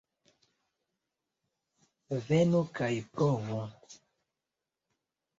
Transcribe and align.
Venu 2.29 2.61
kaj 2.79 2.89
provu! 3.17 3.59